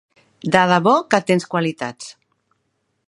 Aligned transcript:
De 0.55 0.63
debò 0.71 0.93
que 1.13 1.19
tens 1.27 1.45
qualitats. 1.53 2.11